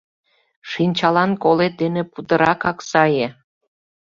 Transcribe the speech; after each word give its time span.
Шинчалан 0.71 1.31
колет 1.43 1.73
дене 1.81 2.01
путыракак 2.11 2.77
сае. 2.89 3.27